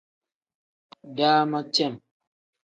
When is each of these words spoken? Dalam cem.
Dalam 1.17 1.53
cem. 1.73 1.93